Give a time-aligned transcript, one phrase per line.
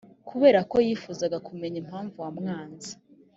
[0.29, 2.91] kubera ko yifuzaga kumenya impamvu wamwanze